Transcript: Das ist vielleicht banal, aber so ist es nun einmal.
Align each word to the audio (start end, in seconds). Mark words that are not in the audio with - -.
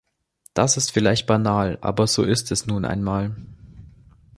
Das 0.55 0.77
ist 0.77 0.89
vielleicht 0.91 1.27
banal, 1.27 1.77
aber 1.81 2.07
so 2.07 2.23
ist 2.23 2.49
es 2.49 2.65
nun 2.65 2.85
einmal. 2.85 3.35